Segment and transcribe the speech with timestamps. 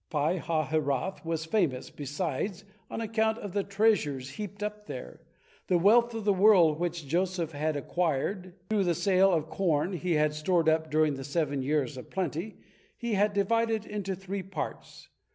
[0.09, 5.19] Pi hahiroth was famous, besides, on account of the treasures heaped up there.
[5.67, 10.13] The wealth of the world which Joseph had acquired through the sale of corn he
[10.15, 12.57] had stored up during the seven years of plenty,
[12.97, 15.07] he had divided into three parts.